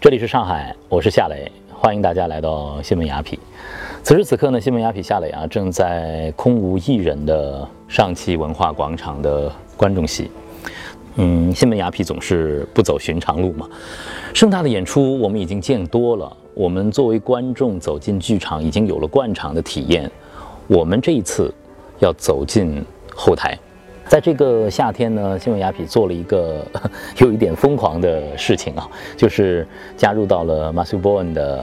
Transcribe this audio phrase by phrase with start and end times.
[0.00, 3.36] 这里是上海，我是夏磊，欢迎大家来到新闻雅痞。
[4.04, 10.30] 此时此刻呢，新闻雅痞夏磊啊，正在空无一人的上汽文化广场的观众席。
[11.16, 13.68] 嗯，新闻雅痞总是不走寻常路嘛。
[14.32, 20.08] 盛大的演出我们已经见多了，我们作为观众走进剧场已经有了惯常的体验。
[20.68, 21.52] 我们这一次
[21.98, 22.84] 要走进
[23.16, 23.58] 后台。
[24.08, 26.66] 在这个夏天呢，新闻雅痞做了一个
[27.20, 28.88] 有一点疯狂的事情啊，
[29.18, 29.66] 就是
[29.98, 31.62] 加入到了 Matthew Bowen 的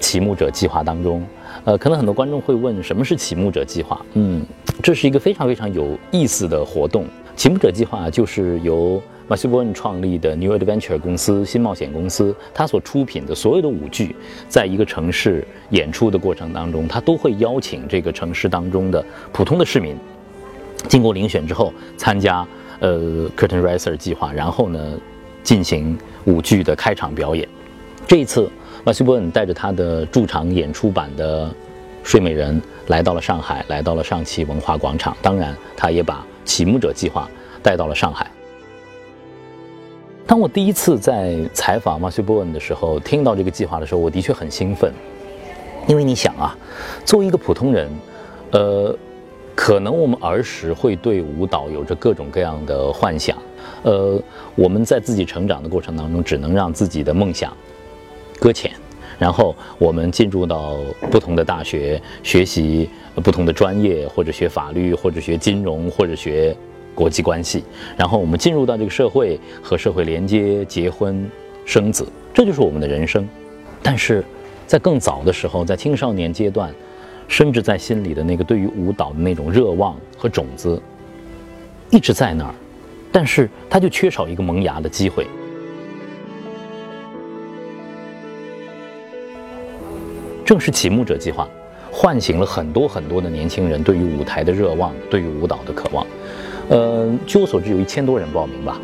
[0.00, 1.22] 启幕者计划当中。
[1.64, 4.00] 呃，可能很多观众会问，什么是启幕者计划？
[4.14, 4.42] 嗯，
[4.82, 7.04] 这是一个非常非常有意思的活动。
[7.36, 14.16] 启幕者计划就是由 Matthew Bowen 创立的 New Adventure 公司新冒险公司，它所出品的所有的舞剧，
[14.48, 19.94] 在一个城市演出的过程当中，它都会邀请这个城市当中的普通的市民。
[20.88, 22.46] 经过遴选之后，参加
[22.80, 24.98] 呃 Curtain Raiser 计划，然后呢
[25.42, 27.48] 进行舞剧的开场表演。
[28.06, 28.50] 这一次，
[28.84, 31.46] 马修·波恩带着他的驻场演出版的
[32.02, 35.16] 《睡美人》来到了上海，来到了上汽文化广场。
[35.22, 37.28] 当然，他也把启幕者计划
[37.62, 38.30] 带到了上海。
[40.26, 44.92] 当我第一次在采访马修·波恩的时候，听到这个计划的时候，我的确很兴奋，
[45.86, 46.56] 因为你想啊，
[47.04, 47.88] 作为一个普通人，
[48.50, 48.94] 呃。
[49.54, 53.36] 可能我们儿时会对舞蹈有着各种各样的幻想，
[53.82, 54.20] 呃，
[54.54, 57.54] 我们在自己成长的过程当中，只能让自己的梦想
[58.40, 58.72] 搁浅，
[59.18, 60.78] 然后我们进入到
[61.10, 66.56] 不同的大学学习不同的专业，或者学法律，或者学金融，或者学
[66.94, 67.62] 国际关系，
[67.96, 71.30] 然后我们进入到这个社会和社会连接，结婚
[71.66, 73.28] 生子，这就是我们的人生。
[73.82, 74.24] 但是
[74.66, 76.74] 在更早的时候，在青少年阶段。
[77.32, 80.78] 甚至在心里的那个对于舞蹈的那种热望和种子，
[81.88, 82.54] 一直在那儿，
[83.10, 85.26] 但是他就缺少一个萌芽的机会。
[90.44, 91.48] 正是启幕者计划，
[91.90, 96.06] 唤醒了很多很多的年轻人对于舞台的热望，对于舞蹈的渴望。
[96.68, 98.78] 呃，据我所知，有一千多人报名吧。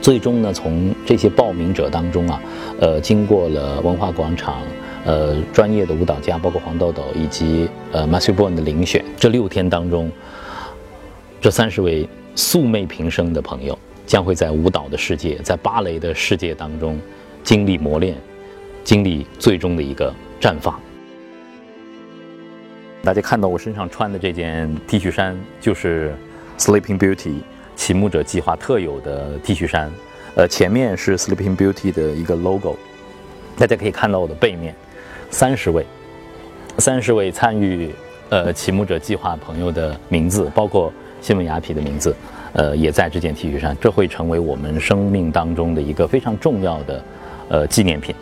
[0.00, 2.40] 最终呢，从这些报名者当中啊，
[2.78, 4.62] 呃，经过了文化广场。
[5.04, 10.12] 呃，专业的舞蹈家，包括黄豆豆以及呃 Matthew Bowen 的遴选，这六天当中，
[11.40, 17.00] 这三十位素昧平生的朋友，将会在舞蹈的世界，在芭蕾的世界当中
[17.42, 18.14] 经历磨练，
[18.84, 20.78] 经历最终的一个绽放。
[23.02, 26.14] 大家看到我身上穿的这件 T 恤衫，就是
[26.58, 27.36] Sleeping Beauty
[27.74, 29.90] 启幕者计划特有的 T 恤衫，
[30.34, 32.76] 呃，前面是 Sleeping Beauty 的一个 logo，
[33.56, 34.74] 大家可以看到我的背面。
[35.30, 35.86] 三十位，
[36.78, 37.90] 三十位参与
[38.28, 42.14] 呃启幕者计划朋友的名字，包括新闻雅痞的名字，
[42.52, 43.74] 呃，也在这件 T 恤上。
[43.80, 47.04] 这会成为我们生命当中的一个非常重要的
[47.48, 48.14] 呃纪念品。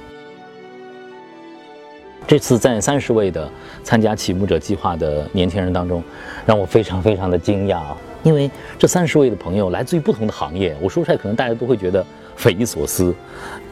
[2.26, 3.50] 这次在三十位的
[3.82, 6.04] 参加启幕者计划的年轻人当中，
[6.44, 7.96] 让我非常非常的惊讶啊！
[8.22, 12.04] 因为这三十位的朋友来自于不同的行业，我说出来可能大家都会觉得
[12.36, 13.14] 匪夷所思。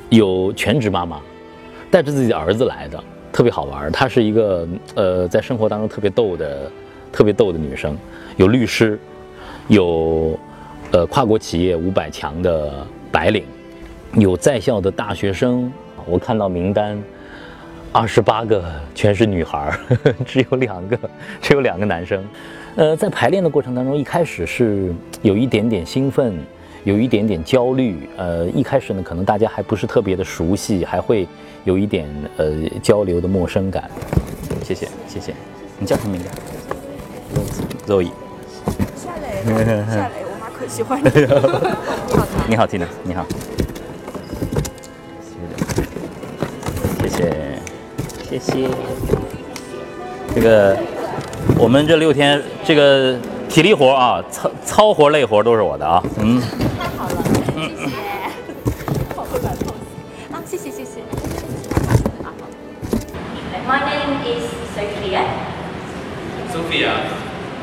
[0.08, 1.20] 有全职妈妈
[1.90, 3.04] 带着自己的儿子来的。
[3.36, 6.72] 特别好玩，她是一个呃，在生活当中特别逗的、
[7.12, 7.94] 特别逗的女生。
[8.38, 8.98] 有律师，
[9.68, 10.38] 有
[10.90, 12.72] 呃跨国企业五百强的
[13.12, 13.44] 白领，
[14.14, 15.70] 有在校的大学生。
[16.06, 16.98] 我看到名单，
[17.92, 18.64] 二十八个
[18.94, 19.70] 全是女孩，
[20.24, 20.98] 只有两个，
[21.42, 22.24] 只有两个男生。
[22.76, 26.34] 呃，在排练的过程当中，一开始是有一点点兴奋。
[26.86, 31.26] 有一点点焦虑，呃，一开始呢，可能大家还不是特别的熟悉，还会
[31.64, 33.90] 有一点呃交流的陌生感。
[34.62, 35.34] 谢谢，谢谢。
[35.80, 36.28] 你叫什么名字
[37.88, 38.08] ？Zoe。
[38.94, 39.42] 夏磊，
[39.90, 41.10] 夏磊，我妈可喜欢你。
[42.48, 43.26] 你好，Tina，你好。
[47.00, 47.58] 谢谢，
[48.30, 48.68] 谢谢。
[50.36, 50.78] 这个，
[51.58, 53.18] 我们这六天这个。
[53.48, 56.02] 体力活啊，操操活累活都是我的啊。
[56.18, 56.42] 嗯，
[57.56, 57.86] 谢谢。
[59.16, 61.00] 好会摆 pose 啊，谢谢谢谢。
[63.66, 64.44] My name is
[64.76, 65.24] Sophia.
[66.52, 66.92] Sophia.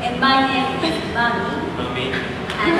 [0.02, 1.62] And my name is Mommy.
[1.78, 2.12] Mommy.
[2.60, 2.76] And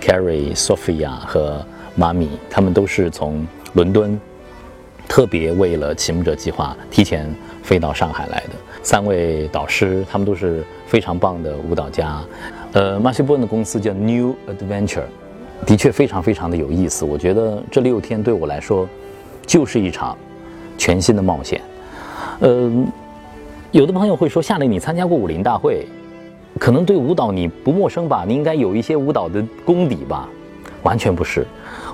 [0.00, 1.64] Carrie, Sophia 和
[1.94, 4.18] 妈咪，他们都是从伦敦
[5.06, 8.50] 特别为了启幕者计划提前飞到上海来的。
[8.82, 12.20] 三位导师，他们都是非常棒的舞蹈家。
[12.72, 15.04] 呃，马修·波恩的公司叫 New Adventure，
[15.66, 17.04] 的确非常非常的有意思。
[17.04, 18.88] 我觉得这六天对我来说，
[19.46, 20.16] 就是一场
[20.76, 21.60] 全新的冒险。
[22.40, 22.70] 呃，
[23.70, 25.86] 有的朋友会说，夏磊，你参加过武林大会，
[26.58, 28.24] 可能对舞蹈你不陌生吧？
[28.26, 30.28] 你应该有一些舞蹈的功底吧？
[30.82, 31.46] 完全不是。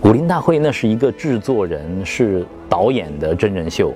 [0.03, 3.93] 武林大会那是一个制作人是导演的真人秀，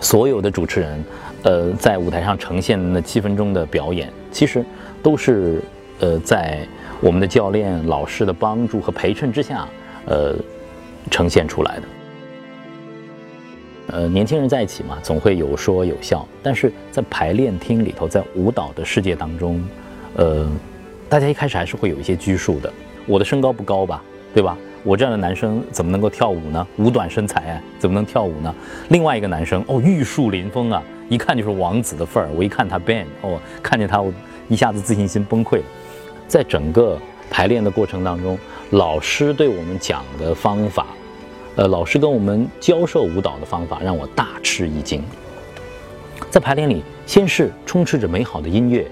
[0.00, 1.04] 所有的主持人，
[1.44, 4.64] 呃，在舞台上呈现的那七分钟的表演，其实
[5.02, 5.62] 都是
[6.00, 6.66] 呃在
[7.00, 9.68] 我们的教练老师的帮助和陪衬之下，
[10.06, 10.34] 呃，
[11.10, 11.82] 呈现出来的。
[13.88, 19.62] 呃，年轻人在一起嘛，总会有说有笑，但是在排练厅里头，在舞蹈的世界当中，
[20.16, 20.48] 呃，
[21.08, 22.72] 大家一开始还是会有一些拘束的。
[23.06, 24.02] 我的身高不高吧，
[24.32, 24.56] 对吧？
[24.82, 26.66] 我这样的男生怎么能够跳舞呢？
[26.78, 28.54] 五短身材啊，怎么能跳舞呢？
[28.88, 32.30] 另外一个男生哦，玉树临风啊，一看就是王子的份儿。
[32.34, 34.12] 我一看他 Ben，哦，看见他我
[34.48, 35.64] 一下子自信心崩溃了。
[36.34, 36.98] 在整个
[37.30, 38.36] 排练的过程当中，
[38.70, 40.88] 老师对我们讲的方法。
[41.54, 45.00] 呃，老师跟我们教授舞蹈的方法让我大吃一惊。
[46.30, 48.84] 在排练里，先是充斥着美好的音乐，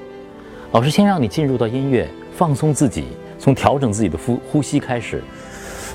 [0.70, 3.06] 老师先让你进入到音乐，放松自己，
[3.40, 5.20] 从调整自己的呼呼吸开始，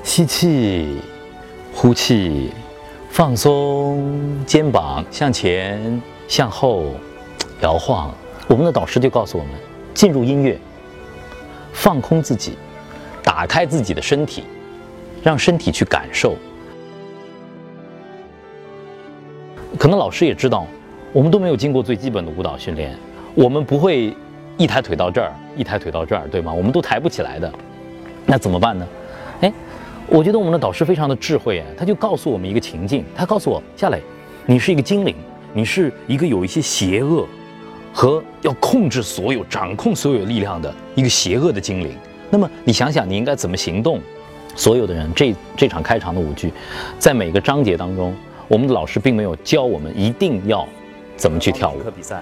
[0.03, 0.97] 吸气，
[1.73, 2.51] 呼气，
[3.09, 6.87] 放松肩膀，向前向后
[7.61, 8.13] 摇晃。
[8.49, 9.53] 我们的导师就告诉我们，
[9.93, 10.59] 进入音乐，
[11.77, 12.57] 放空自己，
[13.23, 14.43] 打开自己的身体，
[15.23, 16.35] 让身体去感受。
[19.77, 20.65] 可能老师也知道，
[21.13, 22.97] 我们都没有经过最基本的舞蹈训练，
[23.35, 24.11] 我们不会
[24.57, 26.51] 一抬腿到这儿，一抬腿到这儿，对吗？
[26.51, 27.49] 我们都抬不起来的，
[28.25, 28.87] 那怎么办呢？
[29.41, 29.53] 哎，
[30.07, 34.01] 我觉得我们的导师非常的智慧啊，他就告诉我们一个情境，他告诉我夏磊，
[34.47, 35.15] 你是一个精灵，
[35.53, 37.27] 你是一个有一些邪恶
[37.97, 41.97] 和要控制所有、掌控所有力量的一个邪恶的精灵。
[42.29, 43.99] 那么你想想，你应该怎么行动？
[44.55, 46.53] 所有的人，这这场开场的舞剧，
[46.99, 48.13] 在每个章节当中。
[48.47, 50.67] 我们的老师并没有教我们一定要
[51.15, 51.79] 怎么去跳舞。
[51.89, 52.21] 比赛。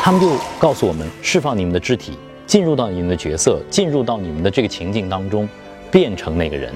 [0.00, 5.46] 他们就告诉我们，释放你们的肢体，进入到你们的角色，进入到你们的这个情境当中，
[5.90, 6.72] 变成那个人。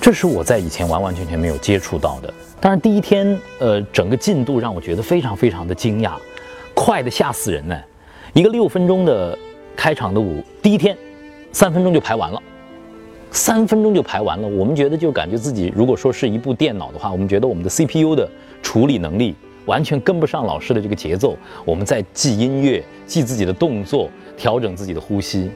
[0.00, 2.32] 这是我在以前完完全全没有接触到的。
[2.60, 6.12] 当然，第一天，呃，整个进度让我觉得非常非常的惊讶，
[6.74, 7.78] 快的吓死人呢。
[8.32, 9.36] 一个六分钟的。
[9.76, 10.94] 开场的舞第一天，
[11.52, 12.42] 三分钟就排完了，
[13.30, 14.46] 三分钟就排完了。
[14.46, 18.28] 我们觉得就感觉自己如果说是一部电脑的话，我们觉得我们的 CPU 的
[18.62, 21.34] 处理能力完全跟不上老师的这个节奏。
[21.64, 25.50] 我们在记音乐，记自己的动作，调整自己的呼吸。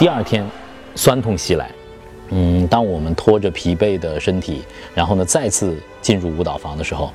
[0.00, 0.42] 第二天，
[0.94, 1.70] 酸痛袭来。
[2.30, 4.62] 嗯，当我们拖着疲惫的身体，
[4.94, 7.12] 然后呢再次进入舞蹈房的时候，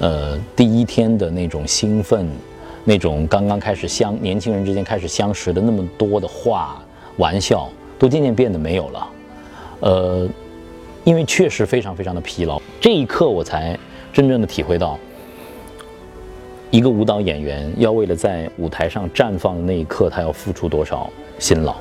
[0.00, 2.28] 呃，第一天的那种兴奋，
[2.82, 6.82] 那种刚刚开始相年轻人之间开始相识的那么多的话
[7.18, 7.68] 玩笑，
[8.00, 9.08] 都渐渐变得没有了。
[9.78, 10.28] 呃，
[11.04, 12.60] 因为确实非常非常的疲劳。
[12.80, 13.78] 这一刻我才
[14.12, 14.98] 真正的体会到，
[16.72, 21.08] 一个舞蹈演员要为了在舞台上绽放的那一刻，他要付出多少
[21.38, 21.76] 辛劳。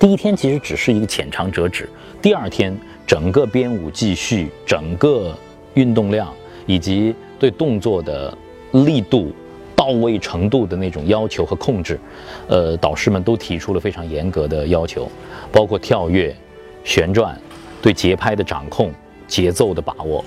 [0.00, 1.86] 第一天其实只是一个浅尝辄止，
[2.22, 2.74] 第二天
[3.06, 5.36] 整个编舞继续，整个
[5.74, 6.32] 运动量
[6.64, 8.34] 以及对动作的
[8.72, 9.30] 力度、
[9.76, 12.00] 到位程度的那种要求和控制，
[12.48, 15.06] 呃，导师们都提出了非常严格的要求，
[15.52, 16.34] 包括跳跃、
[16.82, 17.38] 旋转、
[17.82, 18.90] 对节拍的掌控、
[19.28, 20.24] 节奏的把握。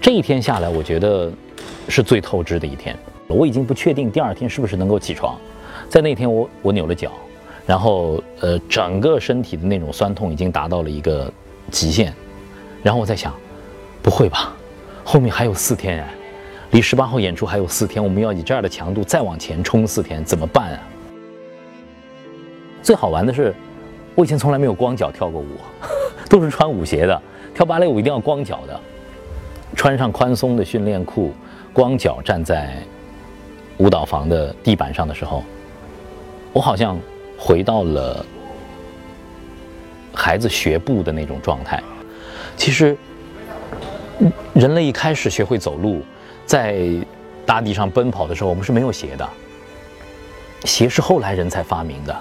[0.00, 1.32] 这一天下来，我觉得
[1.88, 2.98] 是最透支的一天。
[3.28, 5.38] 我已经不确定第二天是不是能够起床，
[5.88, 7.12] 在那天我我扭了脚。
[7.66, 11.32] 然后，呃，整个身体的那种酸痛已经达到了一个
[11.70, 12.12] 极限。
[12.82, 13.32] 然后我在想，
[14.02, 14.54] 不会吧？
[15.02, 16.14] 后面还有四天哎，
[16.72, 20.80] 离十八号演出还有四天，我们要以这样的强度再往前冲四天，怎么办啊？
[22.82, 23.54] 最好玩的是，
[24.14, 25.46] 我以前从来没有光脚跳过舞，
[26.28, 27.22] 都是穿舞鞋的。
[27.54, 28.78] 跳芭蕾舞一定要光脚的，
[29.74, 31.32] 穿上宽松的训练裤，
[31.72, 32.76] 光脚站在
[33.78, 35.42] 舞蹈房的地板上的时候，
[36.52, 36.98] 我好像。
[37.36, 38.24] 回到了
[40.12, 41.82] 孩子学步的那种状态。
[42.56, 42.96] 其实，
[44.52, 46.02] 人类一开始学会走路，
[46.46, 46.86] 在
[47.44, 49.28] 大地上奔跑的时候，我们是没有鞋的。
[50.64, 52.16] 鞋是后来人才发明的。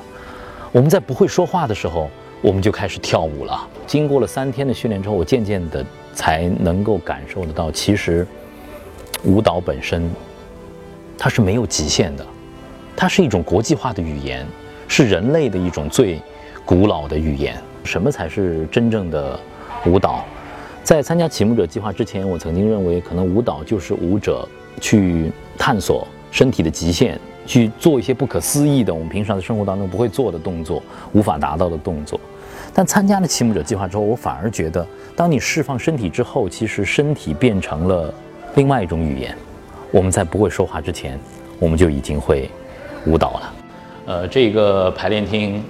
[0.72, 2.10] 我们在不会说话的时候，
[2.42, 3.68] 我们就开始跳舞了。
[3.86, 8.28] 经过了三天的训练之后，我渐渐的才能够感受得到，其实
[9.24, 10.10] 舞蹈本身
[11.18, 12.26] 它是没有极限的，
[12.96, 14.46] 它是一种国际化的语言。
[14.88, 16.22] 是人类的一种最
[16.66, 17.56] 古老的语言。
[17.84, 19.40] 什么才是真正的
[19.86, 20.24] 舞蹈？
[20.84, 24.48] 在参加启蒙者计划之前，我曾经认为，可能舞蹈就是舞者
[24.80, 32.20] 去探索身体的极限，去做一些不可思议的我们平常在生活当中不会做的动作，无法达到的动作。
[32.74, 34.86] 但参加了骑牧者计划之后，我反而觉得，
[35.16, 38.14] 当你释放身体之后，其实身体变成了
[38.56, 39.36] 另外一种语言。
[39.92, 41.20] 我们在不会说话之前，
[41.60, 42.50] 我们就已经会
[43.06, 43.54] 舞蹈了。
[44.06, 45.64] 呃，这个排练厅，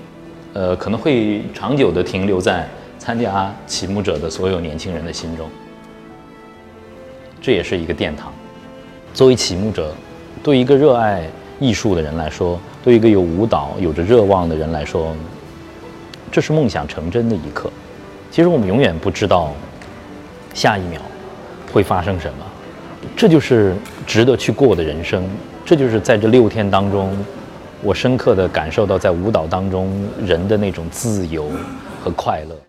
[0.53, 5.47] 呃，可能会长久地停留在参加启幕者的所有年轻人的心中。
[7.41, 8.33] 这也是一个殿堂。
[9.13, 9.93] 作为启幕者，
[10.41, 11.23] 对一个热爱
[11.59, 15.15] 艺术的人来说，对一个有舞蹈、有着热望的人来说，
[16.31, 17.71] 这是梦想成真的一刻。
[18.31, 19.53] 其实我们永远不知道
[20.55, 20.99] 下一秒
[21.71, 22.45] 会发生什么，
[23.15, 23.75] 这就是
[24.07, 25.23] 值得去过的人生。
[25.63, 27.15] 这就是在这六天当中，
[27.85, 29.91] 我深刻地感受到在舞蹈当中
[30.25, 31.51] 人的那种自由
[32.01, 32.63] 和快乐。